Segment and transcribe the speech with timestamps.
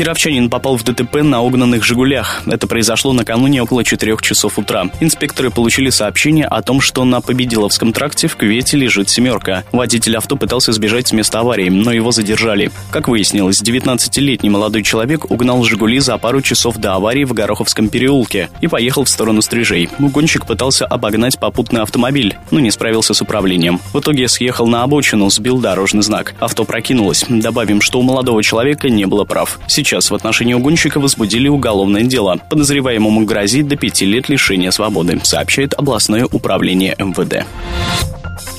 [0.00, 2.40] Кировчанин попал в ДТП на угнанных «Жигулях».
[2.46, 4.88] Это произошло накануне около 4 часов утра.
[4.98, 9.62] Инспекторы получили сообщение о том, что на Победиловском тракте в кювете лежит «семерка».
[9.72, 12.70] Водитель авто пытался сбежать с места аварии, но его задержали.
[12.90, 18.48] Как выяснилось, 19-летний молодой человек угнал «Жигули» за пару часов до аварии в Гороховском переулке
[18.62, 19.90] и поехал в сторону стрижей.
[19.98, 23.78] Угонщик пытался обогнать попутный автомобиль, но не справился с управлением.
[23.92, 26.34] В итоге съехал на обочину, сбил дорожный знак.
[26.40, 27.26] Авто прокинулось.
[27.28, 29.60] Добавим, что у молодого человека не было прав.
[29.66, 32.38] Сейчас Сейчас в отношении угонщика возбудили уголовное дело.
[32.48, 37.44] Подозреваемому грозит до пяти лет лишения свободы, сообщает областное управление МВД.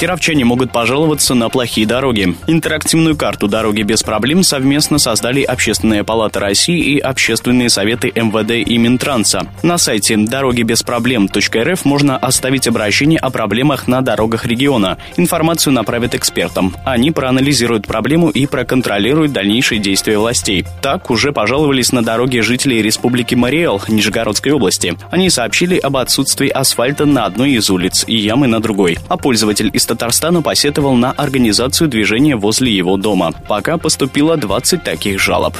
[0.01, 2.35] Кировчане могут пожаловаться на плохие дороги.
[2.47, 8.77] Интерактивную карту «Дороги без проблем» совместно создали Общественная палата России и Общественные советы МВД и
[8.77, 9.47] Минтранса.
[9.63, 14.97] На сайте дороги без проблем.рф можно оставить обращение о проблемах на дорогах региона.
[15.17, 16.75] Информацию направят экспертам.
[16.85, 20.65] Они проанализируют проблему и проконтролируют дальнейшие действия властей.
[20.81, 24.95] Так уже пожаловались на дороги жителей Республики Мариэл Нижегородской области.
[25.11, 28.97] Они сообщили об отсутствии асфальта на одной из улиц и ямы на другой.
[29.07, 33.31] А пользователь из Татарстана посетовал на организацию движения возле его дома.
[33.47, 35.55] Пока поступило 20 таких жалоб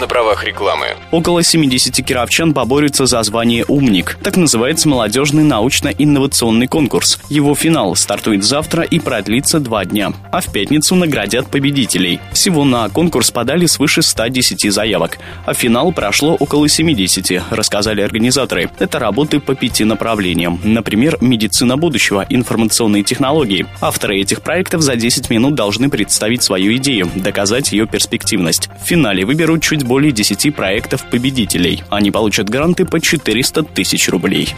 [0.00, 0.86] на правах рекламы.
[1.10, 4.18] Около 70 кировчан поборются за звание «Умник».
[4.22, 7.20] Так называется молодежный научно-инновационный конкурс.
[7.28, 10.12] Его финал стартует завтра и продлится два дня.
[10.32, 12.20] А в пятницу наградят победителей.
[12.32, 15.18] Всего на конкурс подали свыше 110 заявок.
[15.44, 18.70] А финал прошло около 70, рассказали организаторы.
[18.78, 20.60] Это работы по пяти направлениям.
[20.64, 23.66] Например, медицина будущего, информационные технологии.
[23.80, 28.70] Авторы этих проектов за 10 минут должны представить свою идею, доказать ее перспективность.
[28.82, 31.82] В финале выберут чуть более 10 проектов победителей.
[31.90, 34.54] Они получат гранты по 400 тысяч рублей.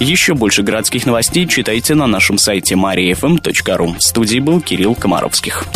[0.00, 3.98] Еще больше городских новостей читайте на нашем сайте mariafm.ru.
[3.98, 5.66] В студии был Кирилл Комаровских.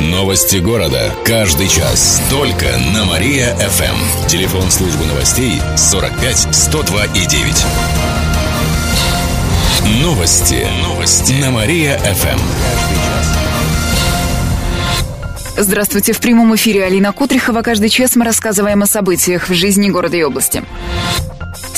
[0.00, 1.14] Новости города.
[1.24, 2.20] Каждый час.
[2.30, 4.26] Только на Мария-ФМ.
[4.26, 7.64] Телефон службы новостей 45 102 и 9.
[10.02, 10.66] Новости.
[10.82, 11.34] Новости.
[11.34, 13.01] На Мария-ФМ.
[15.56, 16.12] Здравствуйте.
[16.12, 17.62] В прямом эфире Алина Кутрихова.
[17.62, 20.62] Каждый час мы рассказываем о событиях в жизни города и области.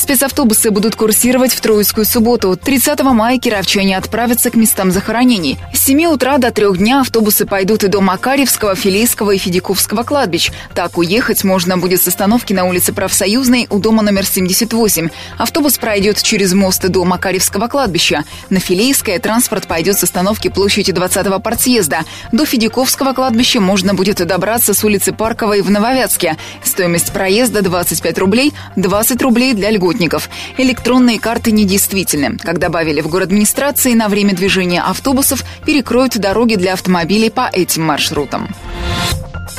[0.05, 2.59] Спецавтобусы будут курсировать в Троицкую субботу.
[2.63, 5.59] 30 мая кировчане отправятся к местам захоронений.
[5.73, 10.51] С 7 утра до 3 дня автобусы пойдут и до Макаревского, Филейского и Федяковского кладбищ.
[10.75, 15.09] Так уехать можно будет с остановки на улице Профсоюзной у дома номер 78.
[15.39, 18.25] Автобус пройдет через мост до Макаревского кладбища.
[18.51, 22.01] На Филейское транспорт пойдет с остановки площади 20-го партсъезда.
[22.31, 26.37] До Федяковского кладбища можно будет добраться с улицы Парковой в Нововятске.
[26.63, 30.29] Стоимость проезда 25 рублей, 20 рублей для льгот работников.
[30.59, 32.37] Электронные карты недействительны.
[32.39, 37.85] Как добавили в город администрации, на время движения автобусов перекроют дороги для автомобилей по этим
[37.85, 38.49] маршрутам.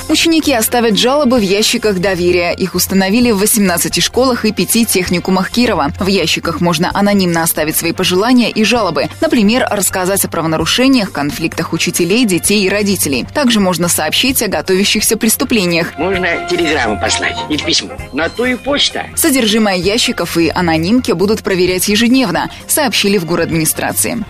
[0.09, 2.51] Ученики оставят жалобы в ящиках доверия.
[2.51, 5.91] Их установили в 18 школах и 5 техникумах Кирова.
[5.99, 9.07] В ящиках можно анонимно оставить свои пожелания и жалобы.
[9.21, 13.25] Например, рассказать о правонарушениях, конфликтах учителей, детей и родителей.
[13.33, 15.97] Также можно сообщить о готовящихся преступлениях.
[15.97, 17.91] Можно телеграмму послать или письмо.
[18.13, 19.05] На ту и почта.
[19.15, 24.23] Содержимое ящиков и анонимки будут проверять ежедневно, сообщили в администрации.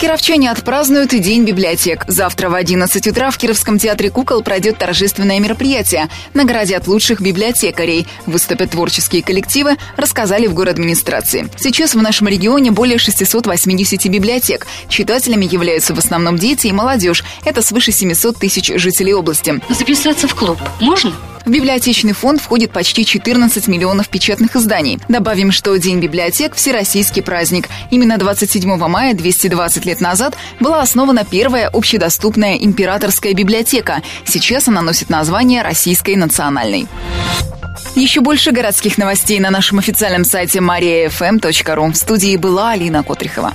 [0.00, 2.04] Кировчане отпразднуют День библиотек.
[2.08, 6.08] Завтра в 11 утра в Кировском театре кукол пройдет торжественное мероприятие.
[6.34, 8.06] Наградят лучших библиотекарей.
[8.26, 11.48] Выступят творческие коллективы, рассказали в город администрации.
[11.56, 14.66] Сейчас в нашем регионе более 680 библиотек.
[14.88, 17.24] Читателями являются в основном дети и молодежь.
[17.44, 19.60] Это свыше 700 тысяч жителей области.
[19.68, 21.12] Записаться в клуб можно?
[21.44, 24.98] В библиотечный фонд входит почти 14 миллионов печатных изданий.
[25.08, 27.68] Добавим, что День библиотек– всероссийский праздник.
[27.90, 34.02] Именно 27 мая 220 лет назад была основана первая общедоступная императорская библиотека.
[34.24, 36.86] Сейчас она носит название Российской национальной.
[37.94, 41.92] Еще больше городских новостей на нашем официальном сайте mariafm.ru.
[41.92, 43.54] В студии была Алина Котрихова.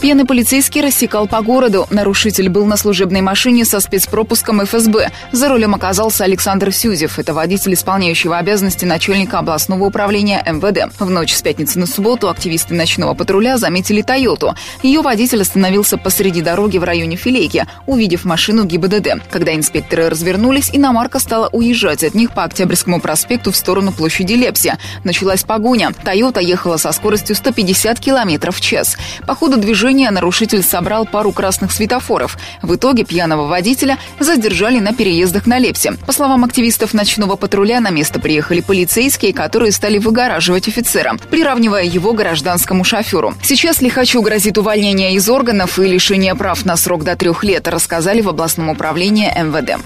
[0.00, 1.86] Пьяный полицейский рассекал по городу.
[1.90, 5.10] Нарушитель был на служебной машине со спецпропуском ФСБ.
[5.30, 7.18] За рулем оказался Александр Сюзев.
[7.18, 10.98] Это водитель, исполняющего обязанности начальника областного управления МВД.
[10.98, 14.54] В ночь с пятницы на субботу активисты ночного патруля заметили «Тойоту».
[14.82, 19.28] Ее водитель остановился посреди дороги в районе Филейки, увидев машину ГИБДД.
[19.30, 24.78] Когда инспекторы развернулись, иномарка стала уезжать от них по Октябрьскому проспекту в сторону площади Лепси.
[25.04, 25.92] Началась погоня.
[26.02, 28.96] «Тойота» ехала со скоростью 150 км в час.
[29.26, 32.38] По ходу движения нарушитель собрал пару красных светофоров.
[32.62, 35.94] В итоге пьяного водителя задержали на переездах на Лепсе.
[36.06, 42.12] По словам активистов ночного патруля, на место приехали полицейские, которые стали выгораживать офицера, приравнивая его
[42.12, 43.34] гражданскому шоферу.
[43.42, 48.20] Сейчас Лихачу грозит увольнение из органов и лишение прав на срок до трех лет, рассказали
[48.20, 49.82] в областном управлении МВД.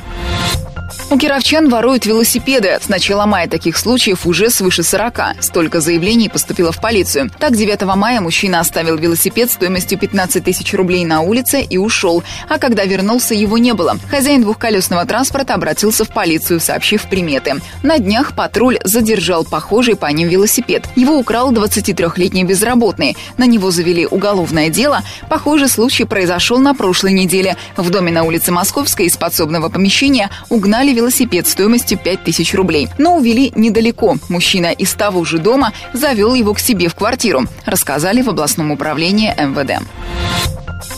[1.10, 2.78] У кировчан воруют велосипеды.
[2.81, 5.40] С начала мая таких случаев уже свыше 40.
[5.40, 7.31] Столько заявлений поступило в полицию.
[7.38, 12.22] Так, 9 мая мужчина оставил велосипед стоимостью 15 тысяч рублей на улице и ушел.
[12.48, 13.96] А когда вернулся, его не было.
[14.10, 17.60] Хозяин двухколесного транспорта обратился в полицию, сообщив приметы.
[17.82, 20.84] На днях патруль задержал похожий по ним велосипед.
[20.96, 23.16] Его украл 23-летний безработный.
[23.38, 25.02] На него завели уголовное дело.
[25.28, 27.56] Похожий случай произошел на прошлой неделе.
[27.76, 32.88] В доме на улице Московской из подсобного помещения угнали велосипед стоимостью 5000 рублей.
[32.98, 34.16] Но увели недалеко.
[34.28, 39.32] Мужчина из того же дома завел его к себе в квартиру, рассказали в областном управлении
[39.38, 39.84] МВД.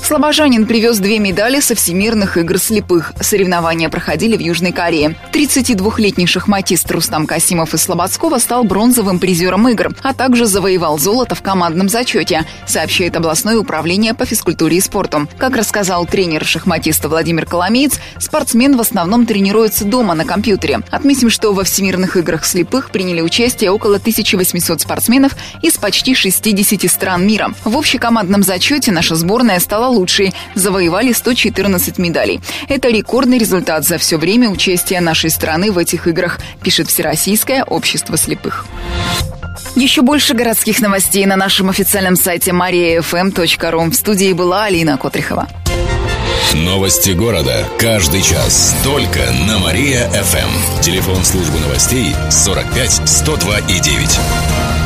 [0.06, 3.12] Слобожанин привез две медали со всемирных игр слепых.
[3.20, 5.16] Соревнования проходили в Южной Корее.
[5.32, 11.42] 32-летний шахматист Рустам Касимов из Слободского стал бронзовым призером игр, а также завоевал золото в
[11.42, 15.26] командном зачете, сообщает областное управление по физкультуре и спорту.
[15.38, 20.82] Как рассказал тренер шахматиста Владимир Коломеец, спортсмен в основном тренируется дома на компьютере.
[20.92, 27.26] Отметим, что во всемирных играх слепых приняли участие около 1800 спортсменов из почти 60 стран
[27.26, 27.52] мира.
[27.64, 32.40] В общекомандном зачете наша сборная стала лучшие, завоевали 114 медалей.
[32.68, 38.16] Это рекордный результат за все время участия нашей страны в этих играх, пишет Всероссийское общество
[38.16, 38.66] слепых.
[39.74, 43.90] Еще больше городских новостей на нашем официальном сайте mariafm.ru.
[43.90, 45.48] В студии была Алина Котрихова.
[46.54, 47.66] Новости города.
[47.78, 48.74] Каждый час.
[48.82, 50.80] Только на Мария-ФМ.
[50.80, 54.85] Телефон службы новостей 45 102 и 9.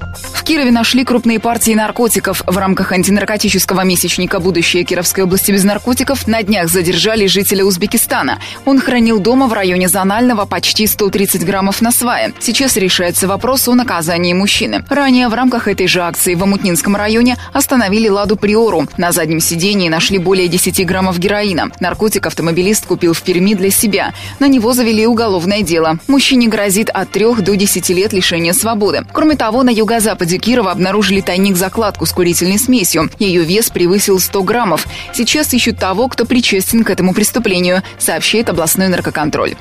[0.51, 2.43] Кирове нашли крупные партии наркотиков.
[2.45, 8.37] В рамках антинаркотического месячника «Будущее Кировской области без наркотиков» на днях задержали жителя Узбекистана.
[8.65, 12.33] Он хранил дома в районе Зонального почти 130 граммов на свае.
[12.41, 14.83] Сейчас решается вопрос о наказании мужчины.
[14.89, 18.89] Ранее в рамках этой же акции в Амутнинском районе остановили «Ладу Приору».
[18.97, 21.71] На заднем сидении нашли более 10 граммов героина.
[21.79, 24.13] Наркотик автомобилист купил в Перми для себя.
[24.39, 25.97] На него завели уголовное дело.
[26.09, 29.05] Мужчине грозит от 3 до 10 лет лишения свободы.
[29.13, 33.09] Кроме того, на юго-западе Кирова обнаружили тайник-закладку с курительной смесью.
[33.19, 34.87] Ее вес превысил 100 граммов.
[35.13, 39.55] Сейчас ищут того, кто причастен к этому преступлению, сообщает областной наркоконтроль.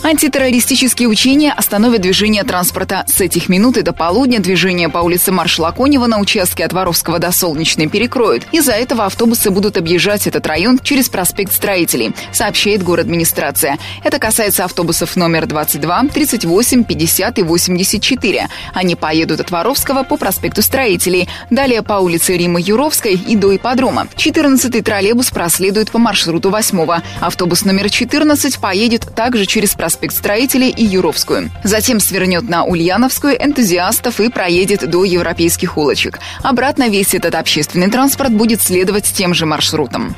[0.00, 3.04] Антитеррористические учения остановят движение транспорта.
[3.08, 7.18] С этих минут и до полудня движение по улице Маршала Конева на участке от Воровского
[7.18, 8.46] до Солнечной перекроют.
[8.52, 13.76] Из-за этого автобусы будут объезжать этот район через проспект Строителей, сообщает город администрация.
[14.04, 18.48] Это касается автобусов номер 22, 38, 50 и 84.
[18.74, 24.06] Они поедут от Воровского по проспекту Строителей, далее по улице Римы Юровской и до ипподрома.
[24.14, 26.86] 14-й троллейбус проследует по маршруту 8
[27.20, 31.50] Автобус номер 14 поедет также через проспект проспект Строителей и Юровскую.
[31.64, 36.18] Затем свернет на Ульяновскую, энтузиастов и проедет до европейских улочек.
[36.42, 40.14] Обратно весь этот общественный транспорт будет следовать тем же маршрутом.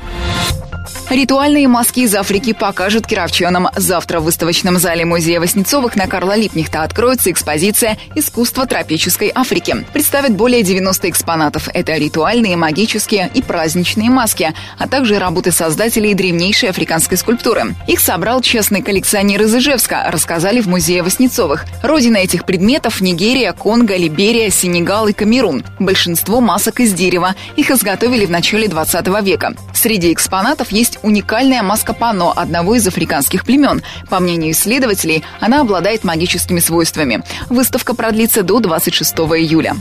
[1.11, 3.67] Ритуальные маски из Африки покажут кировчанам.
[3.75, 9.85] Завтра в выставочном зале музея Васнецовых на Карла Липнихта откроется экспозиция «Искусство тропической Африки».
[9.93, 11.69] Представят более 90 экспонатов.
[11.75, 17.75] Это ритуальные, магические и праздничные маски, а также работы создателей древнейшей африканской скульптуры.
[17.89, 21.65] Их собрал честный коллекционер из Ижевска, рассказали в музее Васнецовых.
[21.83, 25.65] Родина этих предметов– Нигерия, Конго, Либерия, Сенегал и Камерун.
[25.81, 27.35] Большинство масок из дерева.
[27.57, 29.57] Их изготовили в начале 20 века.
[29.75, 33.83] Среди экспонатов есть уникальная маска пано одного из африканских племен.
[34.09, 37.23] По мнению исследователей, она обладает магическими свойствами.
[37.49, 39.77] Выставка продлится до 26 июля.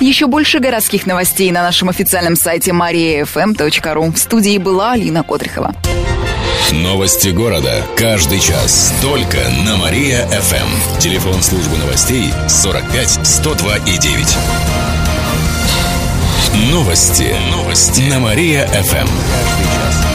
[0.00, 4.12] Еще больше городских новостей на нашем официальном сайте mariafm.ru.
[4.12, 5.74] В студии была Алина Котрихова.
[6.72, 7.84] Новости города.
[7.96, 8.92] Каждый час.
[9.02, 10.98] Только на Мария-ФМ.
[10.98, 14.36] Телефон службы новостей 45 102 и 9.
[16.54, 17.34] Новости.
[17.50, 18.02] Новости.
[18.02, 20.13] На Мария-ФМ.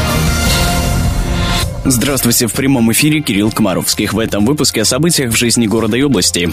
[1.92, 4.14] Здравствуйте, в прямом эфире Кирилл Комаровских.
[4.14, 6.52] В этом выпуске о событиях в жизни города и области.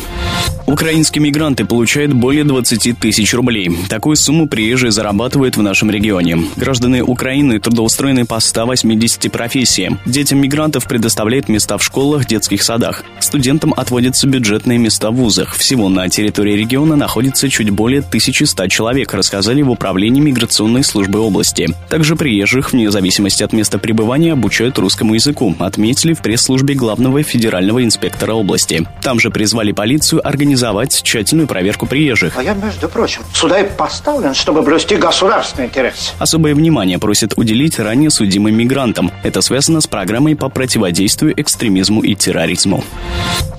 [0.66, 3.70] Украинские мигранты получают более 20 тысяч рублей.
[3.90, 6.38] Такую сумму приезжие зарабатывают в нашем регионе.
[6.56, 10.00] Граждане Украины трудоустроены по 180 профессиям.
[10.06, 13.04] Детям мигрантов предоставляют места в школах, детских садах.
[13.20, 15.54] Студентам отводятся бюджетные места в вузах.
[15.54, 21.68] Всего на территории региона находится чуть более 1100 человек, рассказали в Управлении миграционной службы области.
[21.90, 25.25] Также приезжих, вне зависимости от места пребывания, обучают русскому языку,
[25.58, 28.86] отметили в пресс-службе главного федерального инспектора области.
[29.02, 32.36] Там же призвали полицию организовать организовать тщательную проверку приезжих.
[32.36, 36.14] А я, между прочим, сюда и поставлен, чтобы блюсти государственный интерес.
[36.18, 39.10] Особое внимание просят уделить ранее судимым мигрантам.
[39.22, 42.84] Это связано с программой по противодействию экстремизму и терроризму.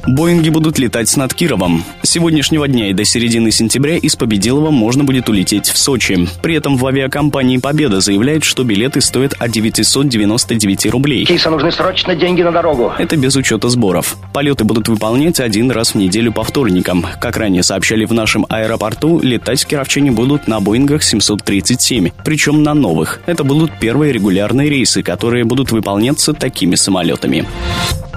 [0.08, 1.84] Боинги будут летать над Кировом.
[2.02, 6.28] С сегодняшнего дня и до середины сентября из Победилова можно будет улететь в Сочи.
[6.42, 11.26] При этом в авиакомпании «Победа» заявляет, что билеты стоят от 999 рублей.
[11.48, 12.94] Киса, нужны срочно деньги на дорогу.
[12.98, 14.18] Это без учета сборов.
[14.34, 17.06] Полеты будут выполнять один раз в неделю по вторникам.
[17.22, 23.22] Как ранее сообщали в нашем аэропорту, летать кировчане будут на Боингах 737, причем на новых.
[23.26, 27.46] Это будут первые регулярные рейсы, которые будут выполняться такими самолетами.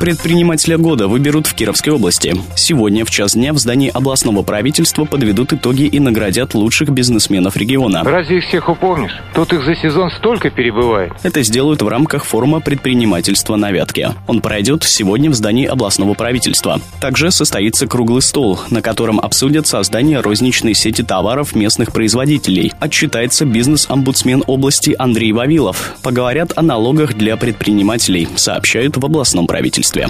[0.00, 2.34] Предпринимателя года выберут в Кировской области.
[2.56, 8.02] Сегодня в час дня в здании областного правительства подведут итоги и наградят лучших бизнесменов региона.
[8.02, 9.12] Разве их всех упомнишь?
[9.34, 11.12] Тут их за сезон столько перебывает.
[11.22, 12.60] Это сделают в рамках форума
[13.20, 14.14] предпринимательства на Вятке.
[14.26, 16.80] Он пройдет сегодня в здании областного правительства.
[17.00, 22.72] Также состоится круглый стол, на котором обсудят создание розничной сети товаров местных производителей.
[22.80, 25.96] Отчитается бизнес-омбудсмен области Андрей Вавилов.
[26.02, 30.08] Поговорят о налогах для предпринимателей, сообщают в областном правительстве.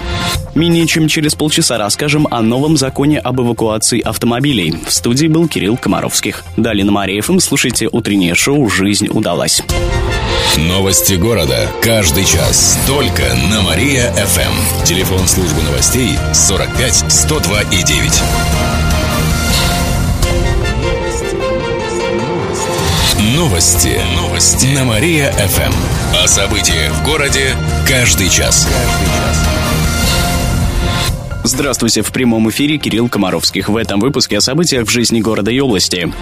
[0.55, 4.73] Менее чем через полчаса расскажем о новом законе об эвакуации автомобилей.
[4.85, 6.43] В студии был Кирилл Комаровских.
[6.55, 9.61] Далее на Мария ФМ слушайте утреннее шоу «Жизнь удалась».
[10.57, 11.69] Новости города.
[11.81, 12.77] Каждый час.
[12.87, 14.83] Только на Мария-ФМ.
[14.83, 18.21] Телефон службы новостей 45 102 и 9.
[23.35, 24.01] Новости.
[24.15, 24.67] Новости.
[24.67, 25.73] На Мария-ФМ.
[26.23, 27.55] О событиях в городе
[27.87, 28.67] каждый час.
[28.67, 29.60] Каждый час.
[31.43, 33.67] Здравствуйте, в прямом эфире Кирилл Комаровских.
[33.67, 36.13] В этом выпуске о событиях в жизни города и области.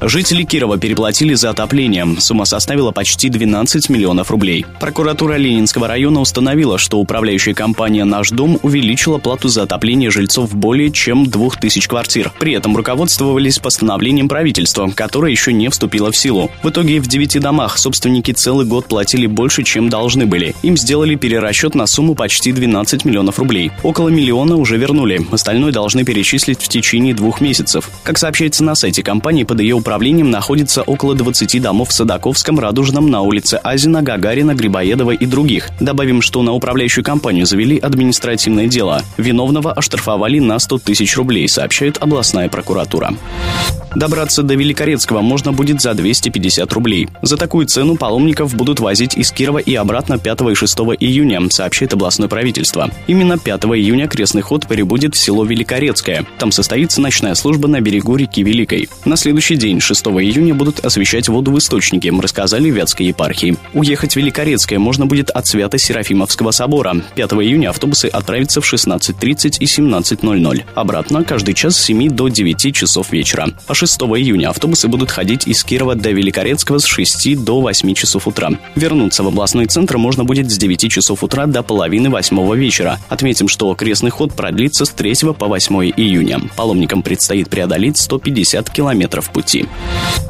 [0.00, 2.06] Жители Кирова переплатили за отопление.
[2.18, 4.64] Сумма составила почти 12 миллионов рублей.
[4.80, 10.90] Прокуратура Ленинского района установила, что управляющая компания «Наш дом» увеличила плату за отопление жильцов более
[10.90, 12.32] чем 2000 квартир.
[12.38, 16.50] При этом руководствовались постановлением правительства, которое еще не вступило в силу.
[16.62, 20.54] В итоге в девяти домах собственники целый год платили больше, чем должны были.
[20.62, 23.70] Им сделали перерасчет на сумму почти 12 миллионов рублей.
[23.82, 25.20] Около миллиона миллиона уже вернули.
[25.30, 27.90] Остальное должны перечислить в течение двух месяцев.
[28.02, 33.10] Как сообщается на сайте компании, под ее управлением находится около 20 домов в Садаковском, Радужном,
[33.10, 35.70] на улице Азина, Гагарина, Грибоедова и других.
[35.80, 39.02] Добавим, что на управляющую компанию завели административное дело.
[39.16, 43.14] Виновного оштрафовали на 100 тысяч рублей, сообщает областная прокуратура.
[43.94, 47.08] Добраться до Великорецкого можно будет за 250 рублей.
[47.22, 51.94] За такую цену паломников будут возить из Кирова и обратно 5 и 6 июня, сообщает
[51.94, 52.90] областное правительство.
[53.06, 56.24] Именно 5 июня крестный ход прибудет в село Великорецкое.
[56.38, 58.88] Там состоится ночная служба на берегу реки Великой.
[59.04, 63.56] На следующий день, 6 июня, будут освещать воду в источнике, рассказали в Вятской епархии.
[63.72, 66.96] Уехать в Великорецкое можно будет от Свято-Серафимовского собора.
[67.16, 70.64] 5 июня автобусы отправятся в 16.30 и 17.00.
[70.74, 73.48] Обратно каждый час с 7 до 9 часов вечера.
[73.66, 78.26] А 6 июня автобусы будут ходить из Кирова до Великорецкого с 6 до 8 часов
[78.26, 78.50] утра.
[78.74, 82.98] Вернуться в областной центр можно будет с 9 часов утра до половины восьмого вечера.
[83.08, 86.40] Отметим, что крестный ход продлится с 3 по 8 июня.
[86.56, 89.66] Паломникам предстоит преодолеть 150 километров пути.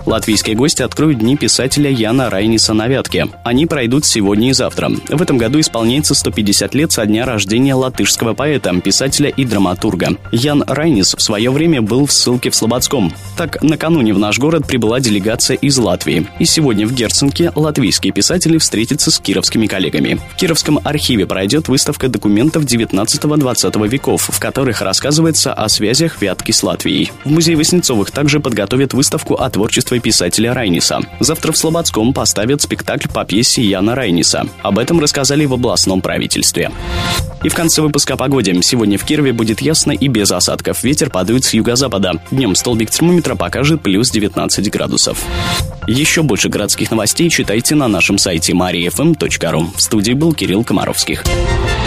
[0.07, 3.27] Латвийские гости откроют Дни писателя Яна Райниса на Вятке.
[3.43, 4.91] Они пройдут сегодня и завтра.
[5.09, 10.17] В этом году исполняется 150 лет со дня рождения латышского поэта, писателя и драматурга.
[10.31, 13.13] Ян Райнис в свое время был в ссылке в Слободском.
[13.37, 16.27] Так, накануне в наш город прибыла делегация из Латвии.
[16.39, 20.21] И сегодня в Герценке латвийские писатели встретятся с кировскими коллегами.
[20.35, 26.53] В Кировском архиве пройдет выставка документов 19-20 веков веков», в которых рассказывается о связях Вятки
[26.53, 27.13] с Латвией.
[27.25, 31.01] В музее Васнецовых также подготовят выставку о творчестве писателя Райниса.
[31.21, 34.47] Завтра в Слободском поставят спектакль по пьесе Яна Райниса.
[34.63, 36.71] Об этом рассказали в областном правительстве.
[37.43, 38.61] И в конце выпуска о погоде.
[38.63, 40.83] Сегодня в Кирове будет ясно и без осадков.
[40.83, 42.21] Ветер падает с юго-запада.
[42.31, 45.23] Днем столбик термометра покажет плюс 19 градусов.
[45.87, 49.77] Еще больше городских новостей читайте на нашем сайте mariafm.ru.
[49.77, 51.23] В студии был Кирилл Комаровских.